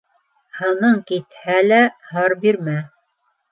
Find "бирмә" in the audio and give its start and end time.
2.47-2.77